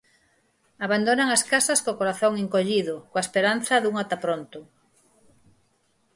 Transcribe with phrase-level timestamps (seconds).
[0.85, 4.59] Abandonan as casas co corazón encollido, coa esperanza dun ata pronto.